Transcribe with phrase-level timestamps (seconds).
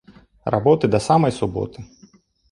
[0.53, 1.85] Работы да самай суботы